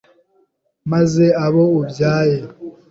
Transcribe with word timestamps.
Maze 0.91 1.25
abo 1.45 1.63
ubyaye 1.79 2.37